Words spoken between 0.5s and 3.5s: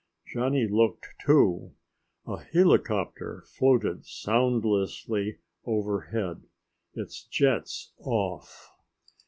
looked too. A helicopter